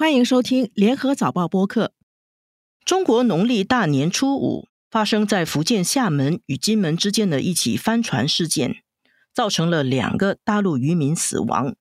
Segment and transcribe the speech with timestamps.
[0.00, 1.92] 欢迎收听联合早报播客。
[2.86, 8.76] 中国农历大年初五，发生在福建厦门与金门之间的一起帆船事件，
[9.34, 11.76] 造成了两个大陆渔民死亡。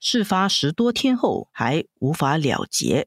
[0.00, 3.06] 事发十多天后还无法了结。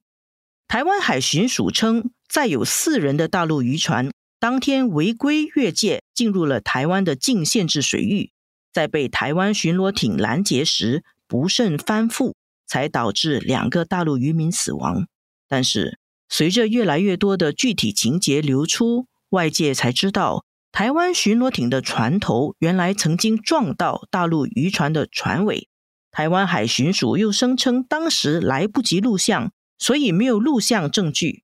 [0.70, 8.32] 台湾海巡署称，载有四人的大陆渔船当天违规越界，进入了台湾的禁限制水域，
[8.72, 12.36] 在被台湾巡逻艇拦截时不慎翻覆。
[12.74, 15.08] 才导致两个大陆渔民死亡。
[15.48, 25.70] 但是，随着越来越多的具体情节流出，外界才知道，台湾巡逻艇的船头原来曾经撞到大陆渔船的船尾。
[26.10, 31.44] 台湾海巡署又声称，当时来不及录像，所以没有录像证据。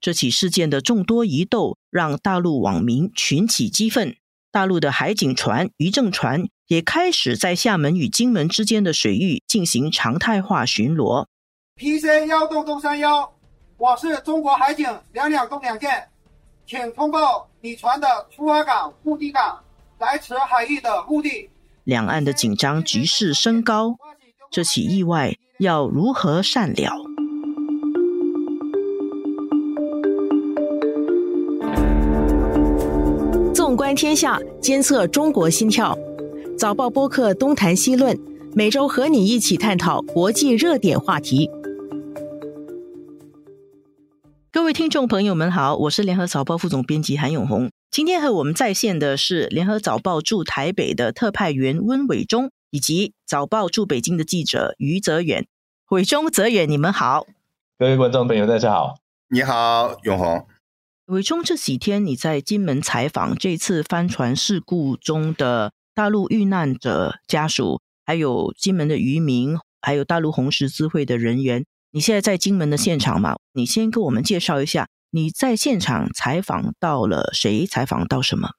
[0.00, 4.16] 这起事件的众多疑窦，让大陆网民群起激愤。
[4.50, 6.48] 大陆的海警船、渔政船。
[6.68, 11.26] 也开始在厦门与金门之间的水域进行常态化巡逻。
[11.76, 13.30] PC 幺洞洞三幺，
[13.76, 16.08] 我是中国海警两两洞两舰，
[16.66, 19.60] 请通报你船的出发港、目的港、
[19.98, 21.50] 来此海域的目的。
[21.84, 23.96] 两岸的紧张局势升高，
[24.50, 26.90] 这起意外要如何善了？
[33.52, 35.94] 纵观天下，监测中国心跳。
[36.56, 38.16] 早报播客东谈西论，
[38.54, 41.50] 每周和你一起探讨国际热点话题。
[44.52, 47.70] 各位听众朋友们好，我是联合早报副总编辑韩永红。
[47.90, 55.46] 今天和我们在线的是联合早报驻台北的特派员温伟忠，以及早报驻北京的记者于泽远。
[55.90, 57.26] 伟忠、泽远，你们好。
[57.78, 58.94] 各位观众朋友，大家好。
[59.28, 60.46] 你好，永红。
[61.06, 65.72] 伟忠，这几天你在金门采访这次帆船事故中的。
[65.94, 71.64] 大陆遇难者家属，还有金门的渔民，还有大陆红十字会的人员。
[71.92, 73.36] 你现在在金门的现场嘛？
[73.52, 77.64] 你先跟我们介绍一下，你在现场采访到了谁？
[77.66, 78.50] 采访到什么？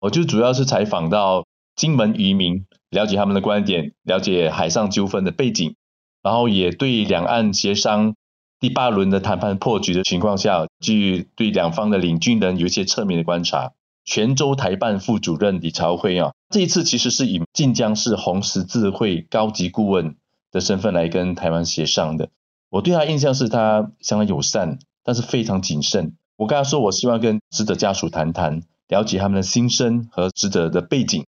[0.00, 5.74] 我就主要是采访到金门渔民，了解他们的观点，了解海上纠纷的背景，
[6.22, 8.14] 然后也对两岸协商
[8.60, 13.72] 第八轮的谈判破局的情况下，据对两方的领军人有一些侧面的观察。
[14.08, 20.16] 泉州台办副主任李朝辉啊，这一次其实是以晋江市红十字会高级顾问
[20.50, 22.30] 的身份来跟台湾协商的。
[22.70, 26.16] 我对他印象是他相当友善，但是非常谨慎。
[26.38, 31.26] 我跟他说，我希望跟死者家属谈谈，了解他们的心声和死者的背景。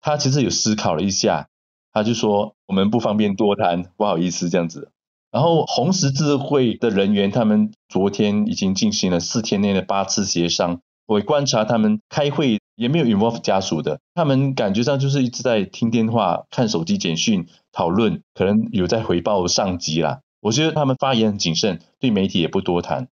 [0.00, 1.48] 他其实有思考了一下，
[1.92, 4.92] 他就说我们不方便多谈，不好意思这样子。
[5.32, 10.80] 然后红十字会的人员，他们昨天已经进行了四天内的八次协商。
[11.10, 20.20] 我观察他们开会也没有 involve 家属的，他们感觉上就是一直在听电话、看手机简讯、讨论，可能有在回报上级啦。
[20.40, 23.08] 我觉得他们发言很谨慎，对媒体也不多谈。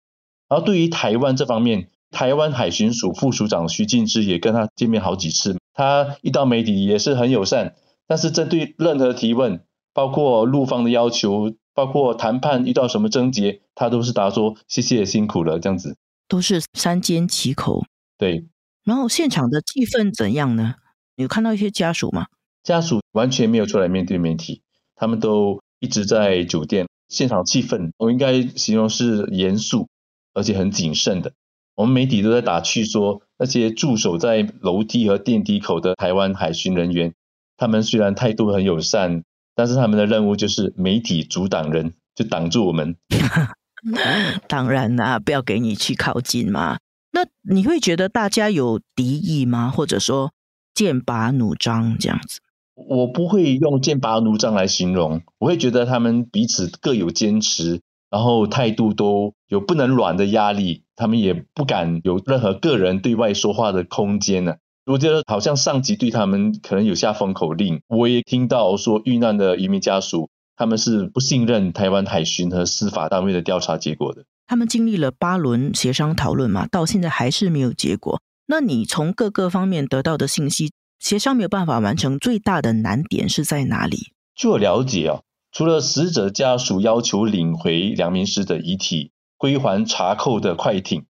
[0.48, 7.74] 然后对于台湾这方面，台湾海巡署副署长徐进之也跟他见面好几次，他一到媒体也是很友善，
[8.08, 9.60] 但是针对任何提问，
[9.92, 15.98] 包括陆方的要求，包括谈判遇到什么症结，他都是答说谢谢辛苦了这样子。
[16.32, 17.84] 都是三缄其口，
[18.16, 18.46] 对。
[18.84, 20.76] 然后现场的气氛怎样呢？
[21.16, 22.28] 有看到一些家属吗？
[22.62, 24.62] 家属完全没有出来面对媒体，
[24.96, 26.86] 他们都一直在酒店。
[27.10, 29.88] 现场气氛，我应该形容是严肃，
[30.32, 31.34] 而且很谨慎的。
[31.74, 37.12] 我们媒体都在打趣说，那些驻守在楼梯和电梯口的台湾海巡人员，
[37.58, 39.22] 他们虽然态度很友善，
[39.54, 42.96] 但是他们的任务就是媒体阻挡人，就挡住我们。
[44.48, 46.78] 当然啦，不要给你去靠近嘛。
[47.12, 49.70] 那你会觉得大家有敌意吗？
[49.70, 50.32] 或者说
[50.74, 52.40] 剑拔弩张这样子？
[52.74, 64.54] 我不会用剑拔弩张来形容，我会觉得他们彼此各有坚持，然后态度都有不能软的压力，他们也不敢有任何个人对外说话的空间呢。
[64.86, 67.82] 我觉得好像上级对他们可能有下封口令。
[67.88, 70.30] 我也听到说遇难的渔民家属。
[70.62, 74.24] 他们是不信任台湾海巡和司法单位的调查结果的。
[74.46, 78.22] 他们经历了八轮协商讨论嘛，到现在还是没有结果。
[78.46, 80.70] 那你从各个方面得到的信息，
[81.00, 84.12] 协商没有办法完成，最大的难点是在哪里？
[84.36, 91.06] 据我了解啊，除了死者家属要求领回两名死者遗体，归还查扣的快艇，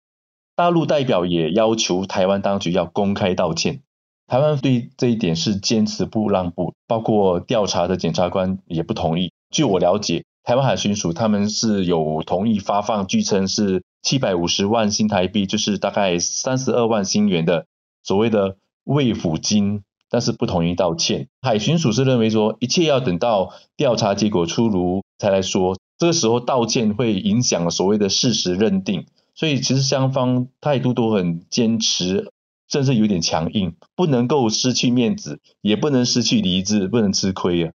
[0.57, 3.83] 大陆代表也要求台湾当局要公开道歉。
[4.27, 9.31] 台湾对这一点是坚持不让步，包括调查的检察官也不同意。
[9.51, 17.67] 据我了解，台湾海巡署他们是有同意发放，据称是七百五十万新台币，就是大概三十二万新元的
[18.03, 21.29] 所谓的慰抚金，但是不同意道歉。
[21.43, 25.77] 海巡署是认为说，一切要等到调查结果出炉才来说。
[25.99, 32.31] 这个时候道歉会影响所谓的事实认定，所以其实双方态度都很坚持，
[32.69, 37.73] 甚至有点强硬，不能够失去面子，也不能失去理智，不能吃亏啊。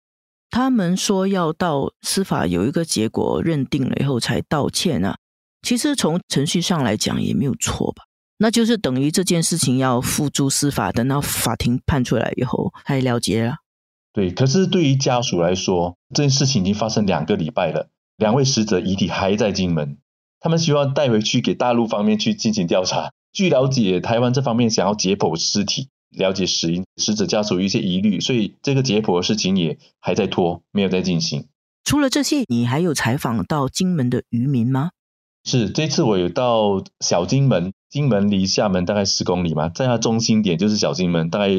[0.49, 5.17] 他们说要到司法有一个结果认定了以后才道歉啊，
[5.61, 8.03] 其实从程序上来讲也没有错吧？
[8.39, 13.55] 那就是等于这件事情要付诸司法，等到法庭判出来以后才了结了。
[14.13, 17.89] 对，可是对于家属来说，这件事情已经发生两个礼拜了。
[18.15, 19.97] 两位死者遗体还在金门，
[20.39, 23.11] 他们希望带回去给大陆方面去进行调查。
[23.31, 31.45] 据了解，台湾这方面想要解剖尸体，了解死因，死者家属有一些疑虑，所以这个解剖的事情也还在拖，没有在进行。
[31.83, 34.91] 除了这些，你还有采访到金门的渔民吗？
[35.43, 41.49] 是，这次我有到小金门，金门离厦门大概十公里嘛，在它中心点就是小金门，大概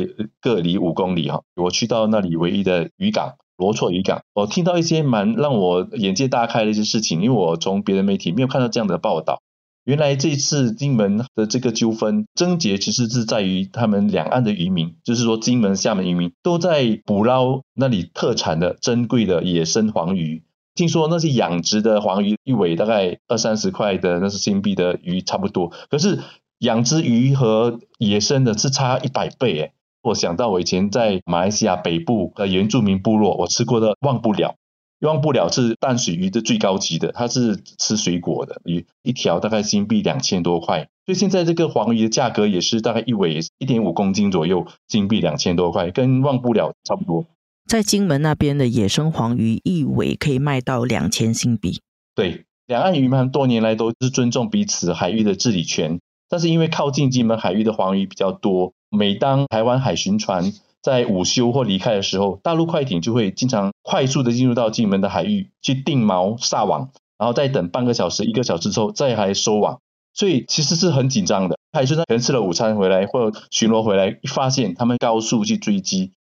[0.41, 1.43] 各离五公里哈。
[1.57, 3.35] 我去到那里唯一的渔港。
[3.59, 9.43] 罗措渔港，我听到一些蛮让我眼界大开的一些事情，因为我从别的媒体没有看到这样的报道。
[9.89, 20.43] 原来这次金门的这个纠纷症结，其实是在于他们两岸的渔民，就是说金门、厦门渔民都在捕捞那里特产的珍贵的野生黄鱼。
[20.75, 25.73] 听说那些养殖的黄鱼一尾大概二三十块的，那是新币的鱼差不多。
[25.89, 26.19] 可是
[26.59, 34.55] 养殖鱼和野生的是差一百倍，诶我想到我以前在马来西亚北部的原住民部落，我吃过的忘不了，
[35.01, 40.89] 忘不了是淡水鱼的最高级的，它是吃水果的鱼，一条大概新币两千多块。
[41.07, 47.25] 所以现在这个黄鱼的价格也是大概一尾一点五公斤左右，新币两千多块，跟忘不了差不多。
[47.67, 51.81] 在金门那边的野生黄鱼一尾可以卖到两千新币。
[52.15, 58.73] 对，两岸渔民多年来都是尊重彼此海域的治理权，但是因为靠近金门海域的黄鱼比较多。
[58.91, 60.53] 每当台湾海巡船
[60.89, 66.89] 在午休或离开的时候，大陆快艇就会经常快速的进入到金门的海域去定锚撒网，
[67.19, 69.83] 然后再等半个小时、一个小时之后再来收网，
[70.15, 71.59] 所以其实是很紧张的。
[71.73, 76.13] 海巡船可能吃了午餐回来或巡逻回来，一发现他们高速去追击，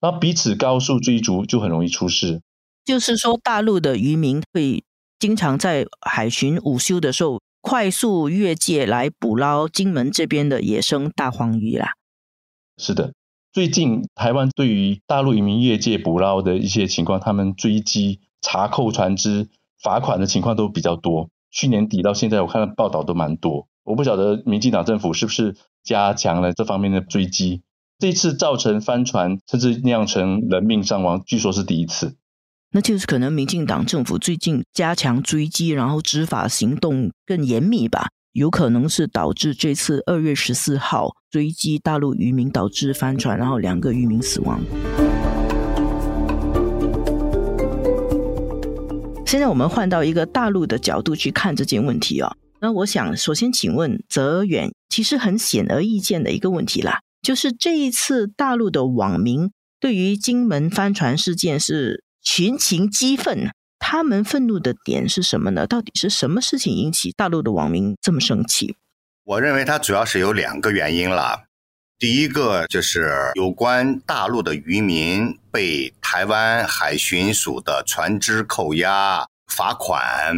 [0.00, 2.42] 然后彼此高速追逐就很容易出事。
[2.84, 4.82] 就是说，大陆的渔民会
[5.20, 11.92] 经常在海巡午休的时候快速越界来捕捞金门这边的野生大黄鱼啦。
[12.76, 13.12] 是的，
[13.56, 19.48] 最近台湾对于大陆渔民越界捕捞的一些情况，他们追击、查扣船只、
[19.82, 21.30] 罚款的情况都比较多。
[21.50, 23.66] 去年底到现在，我看到报道都蛮多。
[23.82, 27.62] 我不晓得民进党政府是不是加强了这方面的追击。
[27.98, 32.18] 这次造成翻船甚至酿成人命伤亡，据说是第一次。
[32.72, 38.08] 那就是可能民进党政府最近加强追击，然后执法行动更严密吧。
[38.36, 44.60] 有可能是导致这次二月十四号追击大陆渔民导致翻船，然后两个渔民死亡。
[49.24, 59.50] 现在我们换到一个大陆的角度去看这件问题啊，那我想首先请问泽远，其实很显而易见的一个问题啦，就是这一次大陆的网民
[59.80, 63.50] 对于金门帆船事件是群情激愤。
[63.78, 65.66] 他们愤怒的点是什么呢？
[65.66, 68.76] 到底是什么事情引起大陆的网民这么生气？
[69.24, 71.44] 我认为它主要是有两个原因了。
[71.98, 80.34] 第一个就是有关大陆的渔民被台湾海巡署的船只扣押、罚款、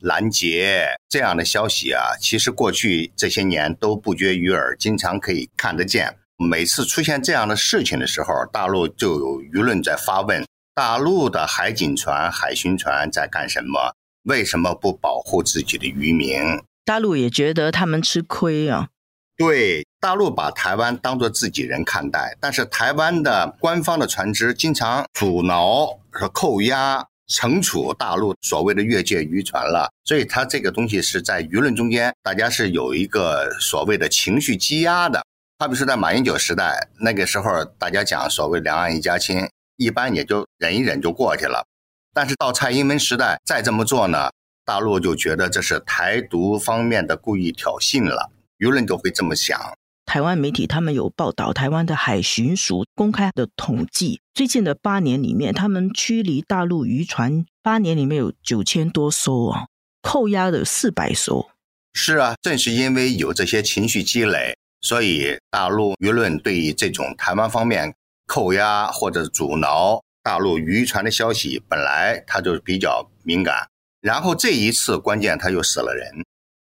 [0.00, 6.16] 拦截这样的消息啊，其实过去这些年都不绝于耳，经常可以看得见。
[6.38, 10.44] 每次出现这样的事情的时候，大陆就有舆论在发问。
[10.74, 13.94] 大陆的海警船、海巡船在干什么？
[14.22, 16.62] 为什么不保护自己的渔民？
[16.82, 18.88] 大陆也觉得他们吃亏啊。
[19.36, 35.22] 对，大陆把台湾当作自己人看待，但是台湾的官方的船只经常阻挠和扣押、惩处大陆所谓的越界渔船了，所以它这个东西是在舆论中间，大家是有一个所谓的情绪积压的。
[35.58, 39.46] 好比说在马英九时代，那个时候大家讲所谓两岸一家亲。
[39.82, 41.66] 一般也就忍一忍就过去了，
[42.14, 44.30] 但是到蔡英文时代再这么做呢，
[44.64, 49.58] 大陆就觉得这是台独方面的故意挑衅了，舆论就会这么想。
[50.04, 59.66] 台湾媒体他们有报道，台湾的海巡署公开的统计，最近的八年里面，他们驱离大陆渔船八年里面有九千多艘啊，
[60.02, 61.50] 扣押的四百艘。
[61.94, 67.94] 是啊，正是因为有这些情绪积累，所以大陆舆论对于这种台湾方面。
[68.26, 73.66] 扣押或者阻挠大陆渔船的消息，本来它就比较敏感。
[74.00, 76.24] 然后这一次关键他又死了人，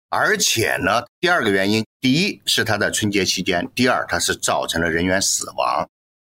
[0.09, 5.89] 而且呢，第二个原因，第一是他在春节期间，第二他是造成了人员死亡。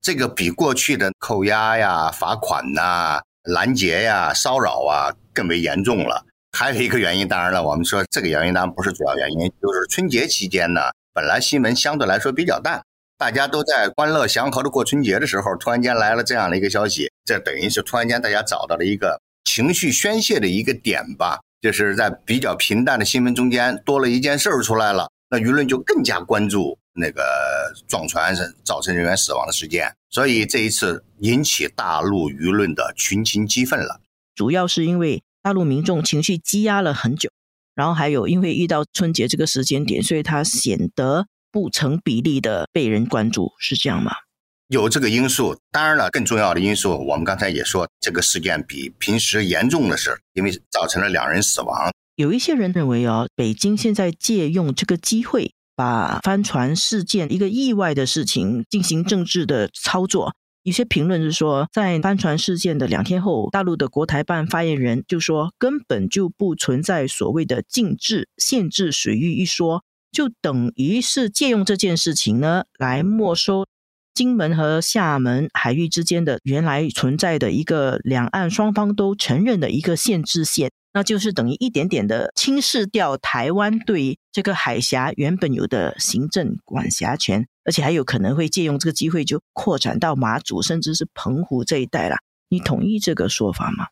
[0.01, 6.25] 这个比过去的扣押呀、罚款呐、拦截呀、骚扰啊更为严重了。
[6.57, 10.79] 还有一个原因，当然了，我们说这个原因当然不是主要原因，就是春节期间呢，
[11.13, 12.81] 本来新闻相对来说比较淡，
[13.17, 27.23] 大家都在欢乐祥和的过春节的时候，突然间来了这样的一个消息，这等于是突然间大家找到了一个情绪宣泄的一个点吧，就是在比较平淡的新闻中间多了一件事儿出来了，那舆论就更加关注那个
[27.87, 34.01] 撞船造成人员死亡的事件，所以这一次引起大陆舆论的群情激愤了，
[34.35, 35.21] 主要是因为。
[35.43, 37.29] 大陆民众情绪积压了很久，
[37.73, 44.11] 然后还有因为遇到春节这个时间点，所以它显得不成比例的被人关注，是这样吗？
[44.69, 51.89] 有这个因素，当然了，更重要的因素，我们刚才也说，这个事件比平时严重的是，因为造成了两人死亡。
[52.17, 60.33] 有一些人认为哦，北京现在借用这个机会，把帆船事件一个意外的事情进行政治的操作。
[60.63, 73.65] 有些评论是说，在帆船事件的两天后，大陆的国台办发言人就说，根本就不存在所谓的禁制、限制水域一说，就等于是借用这件事情呢，来没收
[74.13, 80.71] 金门和厦门海域之间的原来存在的一个两岸双方都承认的一个限制线。
[80.93, 92.15] 那就是等于一点点的轻视掉台湾对这个海峡原本有的行政管辖权，而且还有可能会借用这个机会就扩展到马祖甚至是澎湖这一带了。
[92.49, 93.85] 你同意这个说法吗？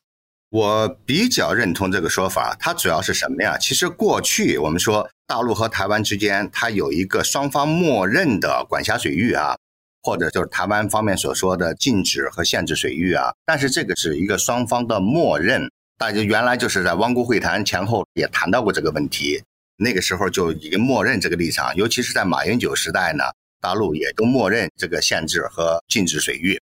[0.50, 2.56] 我比较认同这个说法。
[2.60, 3.56] 它主要是什么呀？
[3.60, 9.58] 其实过去我们说大陆和台湾之间，它有一个双方默认的管辖水域啊，
[10.04, 13.34] 或者就是台湾方面所说的禁止和限制水域啊。
[13.46, 15.70] 但是这个是一个双方的默认。
[15.98, 19.42] 大家原来就是在汪辜会谈前后也谈到过这个问题，
[19.78, 23.24] 那个时候就已经默认这个立场，尤其是在马英九时代呢，
[23.62, 26.62] 大陆也都默认这个限制和禁止水域，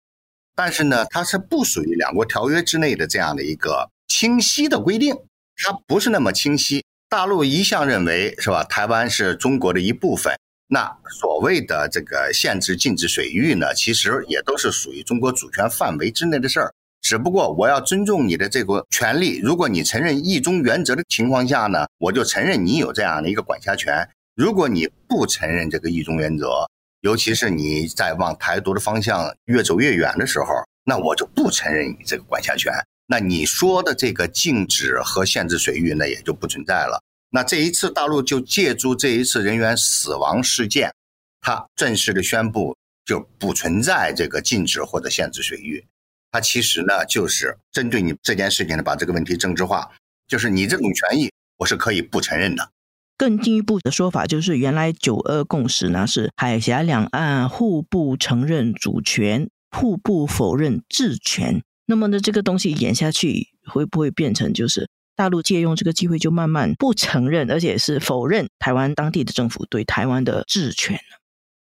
[0.57, 5.15] 但是呢，它是不属于两国条约之内的这样的一个清晰的规定，
[5.57, 6.85] 它不是那么清晰。
[7.11, 10.39] 大陆一向认为是吧，台湾是中国的一部分，
[10.69, 16.75] 那所谓的这个限制禁止水域呢，其实也都是属于中国主权范围之内的事儿。
[17.01, 19.39] 只不过我要尊重你的这个权利。
[19.39, 24.07] 如果你承认一中原则的情况下呢，我就承认你有这样的一个管辖权。
[24.37, 26.69] 如果你不承认这个一中原则，
[27.01, 30.47] 尤其是你在往台独的方向越走越远的时候，
[30.85, 32.71] 那我就不承认你这个管辖权。
[33.11, 37.03] 那你说的这个禁止和限制水域，那也就不存在了。
[37.31, 40.95] 那这一次大陆就借助这一次人员死亡事件，
[41.41, 45.87] 他正式的宣布就不存在这个禁止或者限制水域。
[46.31, 49.91] 它其实呢，就是针对你这件事情呢，把这个问题政治化，
[50.27, 52.71] 就是你这种权益，我是可以不承认的。
[53.17, 61.63] 更进一步的说法就是，原来九二共识呢是海峡两岸互不承认主权，互不否认治权。
[61.89, 71.17] 那么呢，这个东西演下去，会不会变成就是大陆借用这个机会，就慢慢不承认，而且是否认台湾当地的政府对台湾的治权呢？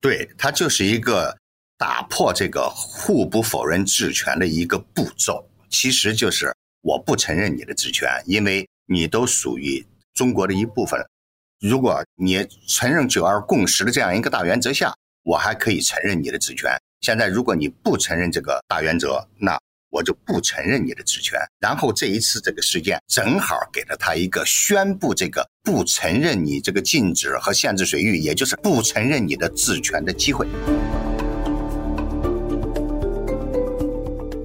[0.01, 1.37] 对，它就是一个。
[1.81, 11.01] 打破这个互不否认治权的一个步骤，其实就是我不承认你的治权，因为你都属于中国的一部分。
[11.59, 16.71] 如果你承认九二共识的这样一个大原则下，我还可以承认你的治权。
[17.01, 19.59] 现在如果你不承认这个大原则，那
[19.91, 21.39] 我就不承认你的治权。
[21.59, 30.47] 然后这一次这个事件正好给了他一个宣布这个不承认你这个禁止和限制水域，也就是不承认你的治权的机会。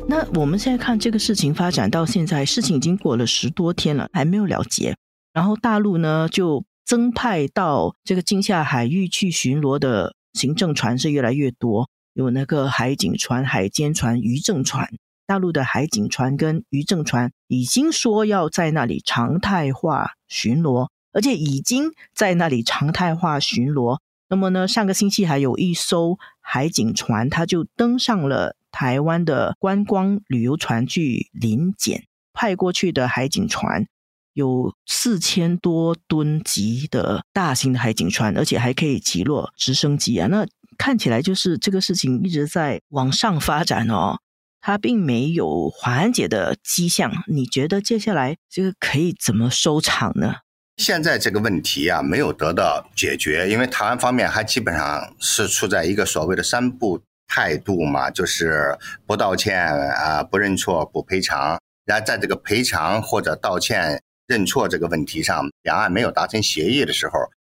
[0.07, 4.95] 那我们现在看这个事情发展到现在，事情已经过了十多天了，还没有了结。
[5.33, 14.89] 然后大陆呢，就增派到这个金厦海域去巡逻的行政船是越来越多，有那个海警船、海监船、渔政船。
[15.27, 23.99] 大陆的海警船跟渔政船已经说要在那里常态化巡逻，而且已经在那里常态化巡逻。
[24.29, 28.55] 那么呢，上个星期还有一艘海警船，它就登上了。
[28.77, 32.03] 台湾的观光旅游船去临检，
[32.33, 33.87] 派过去的海警船
[34.33, 40.27] 有四千多吨级的大型的海警船，而且还可以击落直升机啊！
[40.27, 40.45] 那
[40.77, 44.19] 看起来就是这个事情一直在往上发展哦，
[44.65, 47.11] 它并没有缓解的迹象。
[47.27, 50.37] 你觉得接下来这个可以怎么收场呢？
[50.77, 56.99] 现在这个问题啊，没有得到解决，因为台湾方面还基本上是处在一个所谓的三不。
[57.27, 61.59] 态度嘛，就是不道歉啊，不认错，不赔偿。
[61.83, 67.13] 然后在这个赔偿或者道歉、认错这个问题上，两岸没有达成协议的时候，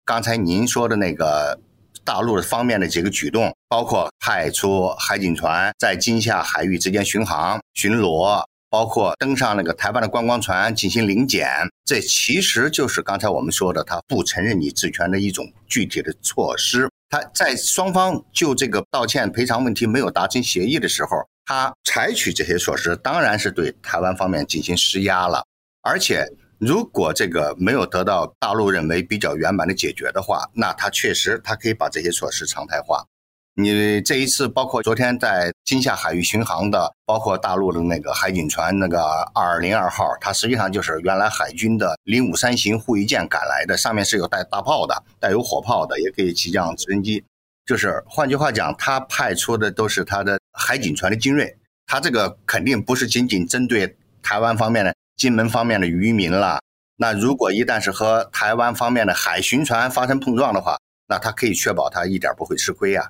[0.05, 1.59] 刚才您说的那个
[2.07, 11.49] 大陆的方面的几个举动，包括派出海警船在金厦海域之间巡航巡逻，包括登上那个台湾的观光船进行临检，
[11.83, 16.89] 这其实就是刚才我们说的，他不承认你治权的一种具体的措施。
[17.09, 21.09] 他在双方就这个道歉赔偿问题没有达成协议的时候，
[21.45, 25.43] 他采取这些措施，当然是对台湾方面进行施压了。
[25.81, 26.25] 而且，
[26.59, 33.05] 如果这个没有得到大陆认为比较圆满的解决的话，那他确实他可以把这些措施常态化。
[33.59, 39.01] 你这一次，包括昨天在金厦海域巡航的，包括大陆的那个海警船那个
[39.33, 47.23] 二零二号，它实际上就是原来海军的零五三型护卫舰赶来的，上面是有带大炮的，带有火炮的，也可以起降直升机。
[47.65, 51.55] 就是换句话讲，他派出的都是他的海警船的精锐，
[51.87, 56.61] 他这个肯定不是仅仅针对台湾方面的金门方面的渔民了。
[56.97, 63.09] 那如果一旦是和台湾方面的海巡船发生碰撞的话，那他可以确保他一点不会吃亏呀。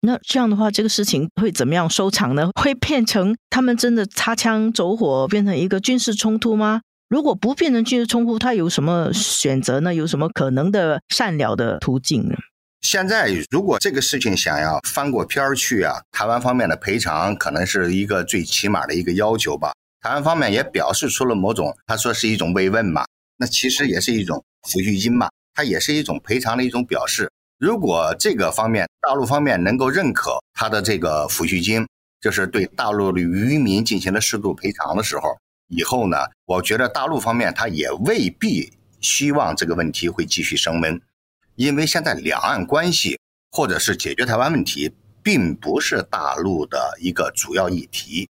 [0.00, 2.50] 那这样的话，这个事情会怎么样收场呢？
[2.60, 6.82] 会变成他们真的擦枪走火，变成一个军事冲突吗？
[7.08, 9.94] 如果不变成军事冲突，他有什么选择呢？
[9.94, 12.36] 有什么可能的善了的途径呢？
[12.80, 19.72] 现在如果这个事情想要翻过篇儿去啊，台湾方面的赔偿可能是一个最起码的一个要求吧。
[20.00, 23.04] 台湾方面也表示出了某种，他说是一种慰问嘛，
[23.36, 27.30] 那其实也是一种抚恤金嘛，它也是一种赔偿的一种表示。
[27.58, 31.84] 如果这个方面大陆方面能够认可他的这个抚恤金，
[32.20, 35.36] 就是对大陆的渔民进行了适度赔偿的时候，
[35.66, 41.00] 以后呢，我觉得大陆方面他也未必希望这个问题会继续升温，
[41.56, 43.18] 因为现在两岸关系
[43.50, 48.28] 或者是解决台湾问题，并不是大陆的一个主要议题，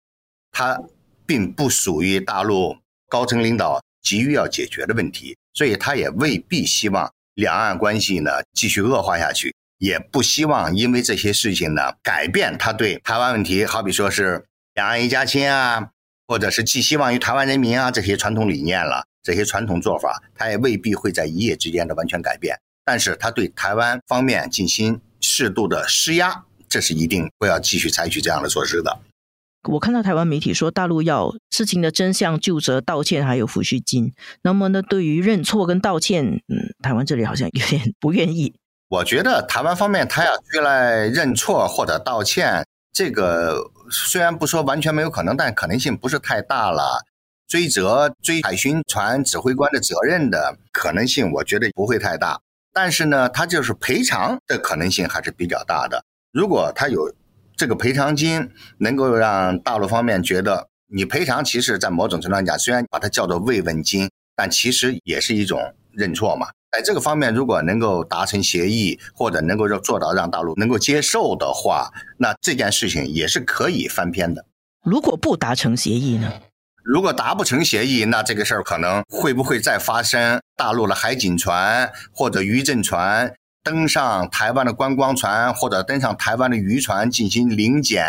[0.52, 0.80] 它
[1.26, 2.78] 并不属于大陆
[3.10, 7.12] 高层领导急于要解决的问题，所以他也未必希望。
[7.36, 15.90] 两岸关系呢继续恶化下去，也不希望因为这些事情呢改变他对台湾问题，好比说是两岸一家亲啊，
[16.30, 22.58] 或者是寄希望于台湾人民啊这些传统理念了，这些传统做法，他也未必会在一夜之间的完全改变。
[22.86, 28.98] 但是他对台湾方面进行适度的施压，这是一定会要继续采取这样的措施的。
[29.68, 34.14] 我看到台湾媒体说，大陆要事情的真相、就责、道歉，还有抚恤金。
[34.44, 38.54] 那么呢，对于认错跟道歉，嗯，台湾这里好像有点不愿意。
[38.90, 47.04] 我觉得台湾方面他要出来认错或者道歉，这个虽然不说完全没有可能，但可能性不是太大了。
[47.48, 52.40] 追责追海巡船指挥官的责任的可能性，我觉得不会太大。
[52.72, 56.06] 但是呢，他就是赔偿的可能性还是比较大的。
[56.32, 57.14] 如果他有。
[57.58, 66.48] 这个赔偿金能够让大陆方面觉得，你赔偿其实，在某种程度上讲，虽然把它叫做慰问金，但其实也是一种认错嘛。
[66.72, 74.46] 在这个方面，如果能够达成协议，或者能够让做到让大陆能够接受的话，那这件事情也是可以翻篇的。
[74.84, 76.32] 如果不达成协议呢？
[76.84, 80.42] 如果达不成协议，那这个事儿可能会不会再发生？
[80.58, 83.34] 大陆的海警船或者渔政船？
[83.66, 88.06] 登上台湾的观光船，或者登上台湾的渔船进行临检，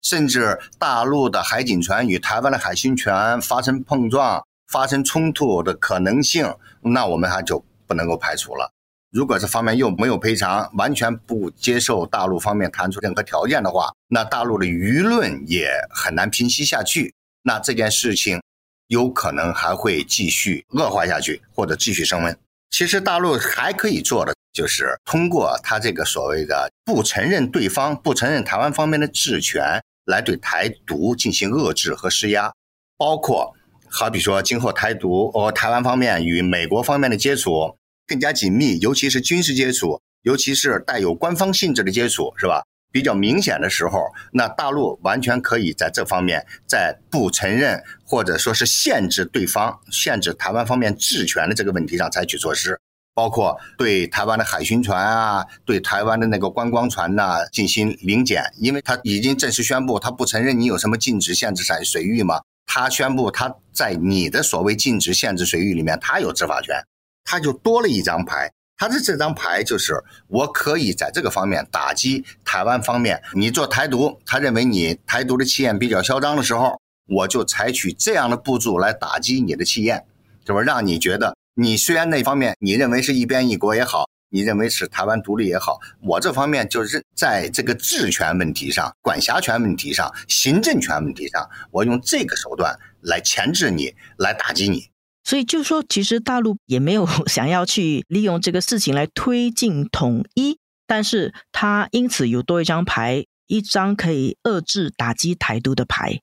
[0.00, 8.70] 甚至大陆的海警船与台湾的海巡船发生碰撞、发生冲突的可能性，那我们还就不能够排除了。
[9.10, 17.12] 如果这方面又没有赔偿，完全不接受大陆方面谈出任何条件的话，那大陆的舆论也很难平息下去。
[17.42, 18.40] 那这件事情
[18.86, 22.38] 有可能还会继续恶化下去，或者继续升温。
[22.70, 24.35] 其实大陆还可以做的。
[24.56, 32.50] 就是通过他这个所谓的不承认对方、不承认台湾方面的治权，来对台独进行遏制和施压，
[32.96, 33.54] 包括
[33.90, 42.64] 好比说今后台独和台湾方面与美国方面的接触更加紧密，尤其是军事接触，尤其是带有官方性质的接触，是吧？
[42.90, 52.80] 比较明显的时候，那大陆完全可以在这方面，在不承认或者说是限制对方、限制台湾方面治权的这个问题上采取措施。
[53.16, 62.42] 包括对台湾的海巡船啊，对台湾的那个观光船呐进行临检，因为他已经正式宣布，他不承认你有什么禁止、限制水水域嘛。
[62.66, 66.76] 他宣布他在你的所谓禁止、限制水域里面，他有执法权，
[67.24, 68.52] 他就多了一张牌。
[68.76, 69.94] 他的这张牌就是
[70.26, 80.04] 我可以在这个方面打击台湾方面，你做台独，他认为你台独的气焰比较嚣张的时候，我就采取这样的步骤来打击你的气焰，
[80.44, 81.34] 就是让你觉得。
[81.58, 94.90] 你虽然那方面你认为是一边一国也好，你认为是台湾独立也好，我这方面就是在这个治权问题上、管辖权问题上、行政权问题上，我用这个手段来钳制你，来打击你。
[95.24, 106.20] 所以就说，其实大陆也没有 想要去利用这个事情来推进统一，但是他因此有多一张牌，一张可以遏制打击台独的牌。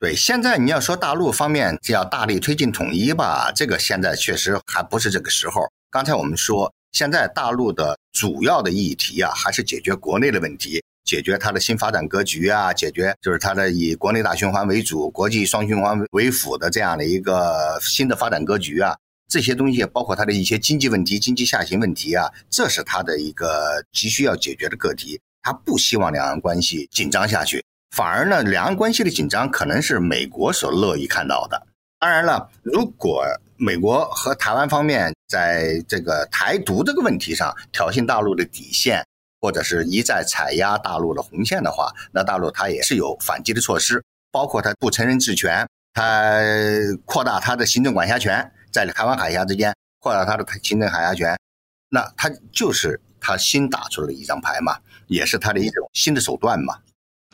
[0.00, 5.68] 对，现在你要说大陆方面要大力推进统一吧，这个现在确实还不是这个时候。
[5.90, 18.96] 刚才我们说，现在大陆的主要的议题啊，还是解决国内的问题，解决它的新发展格局啊，解决就是它的以国内大循环为主、国际双循环为辅的这样的一个新的发展格局啊。
[19.28, 25.20] 这些东西包括它的一些经济问题、经济下行问题啊，这是它的一个急需要解决的课题。
[25.42, 31.66] 他不希望两岸关系紧张下去，反而呢，两岸关系的紧张可能是美国所乐意看到的。
[31.98, 33.24] 当然了，如果
[33.56, 39.04] 美国和台湾方面在这个台独这个问题上挑衅大陆的底线，
[39.40, 46.40] 或者是一再踩压大陆的红线的话，那大陆它也是有反击的措施，包括它不承认治权，它
[47.04, 51.36] 扩大它的行政管辖权，在台湾海峡之间扩大它的行政海峡权，
[51.88, 56.78] 那它就是它新打出了一张牌嘛，也是它的一种新的手段嘛。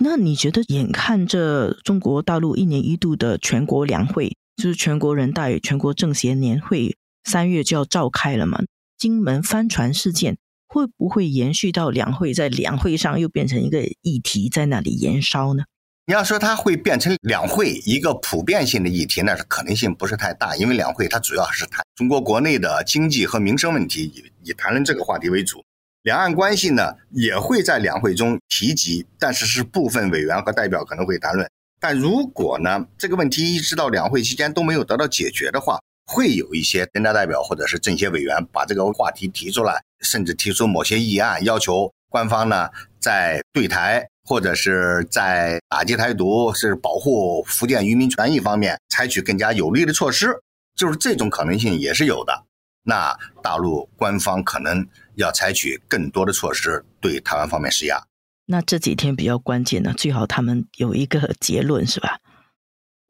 [0.00, 4.36] 那你觉得，眼看着中国大陆一年一度的全国两会？
[4.56, 8.60] 就是全国人大与全国政协年会三月就要召开了嘛？
[8.96, 15.64] 金门帆船事件会不会延续到两会，在两会上又变成一个议题，在那里燃烧呢？
[16.06, 25.64] 你要说它会变成两会一个普遍性的议题，那是可能性不是太大，因为两会它主要是谈中国国内的经济和民生问题，以以谈论这个话题为主。
[26.04, 31.50] 两岸关系呢也会在两会中提及，但是是部分委员和代表可能会谈论。
[31.80, 42.68] 但如果呢，这个问题一直到两会期间都没有得到解决的话，会有一些人大代表或者是政协委员把这个话题提出来，甚至提出某些议案，要求官方呢
[43.00, 50.38] 在对台或者是在打击台独、是保护福建渔民权益方面采取更加有力的措施，
[50.76, 52.44] 就是这种可能性也是有的。
[52.86, 54.86] 那大陆官方可能
[55.16, 58.02] 要采取更多的措施对台湾方面施压。
[58.46, 62.18] 那这几天比较关键呢，最好他们有一个结论，是吧？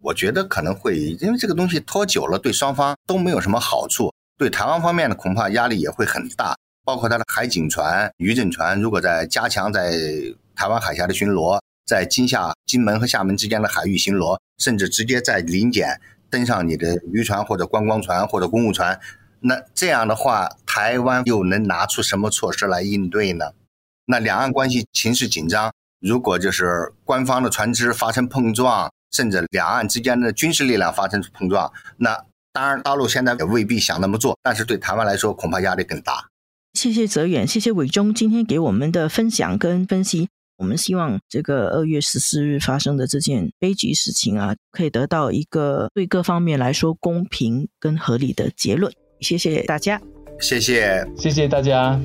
[0.00, 4.12] 我觉得可能会，因为这个东西拖久了，对双方都没有什么好处。
[4.36, 6.54] 对台湾方面呢，恐怕压力也会很大。
[6.86, 9.90] 包括他的海警船、渔政船，如果在加强在
[10.54, 19.00] 台湾海峡的巡逻，在金厦、金门和厦门之间的海域巡逻，甚至直接在临检登上你的渔船或者观光船或者公务船，
[19.46, 23.52] 那这样的话，台湾又能拿出什么措施来应对呢？
[24.06, 36.28] 那两岸关系情势紧张，如果就是官方的船只发生碰撞，甚至两岸之间的军事力量发生碰撞，那当然大陆现在也未必想那么做，但是对台湾来说恐怕压力更大。
[36.72, 40.28] 谢谢泽远，谢谢伟忠今天给我们的分享跟分析。
[40.56, 48.92] 我们希望这个二月十四日发生的这件悲剧事情啊，可以得到一个对各方面来说公平跟合理的结论。
[49.20, 50.00] 谢谢大家，
[50.40, 51.98] 谢谢，谢谢大家。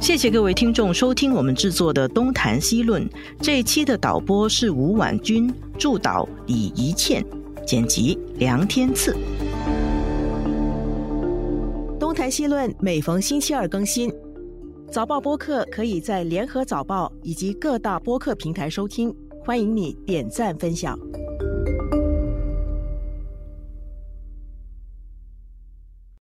[0.00, 3.08] 谢谢各位听众收听我们制作的《东谈西论》
[3.40, 7.24] 这一期的导播是吴婉君，助导李怡倩，
[7.64, 9.12] 剪辑梁天赐。
[12.00, 14.12] 《东谈西论》每逢星期二更新，
[14.90, 20.98] 早报播客可以在联合早报以及各大播客平台收听，欢迎你点赞分享。